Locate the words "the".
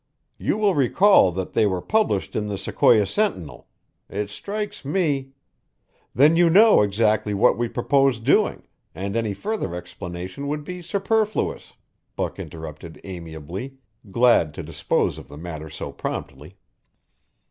2.47-2.57, 15.27-15.37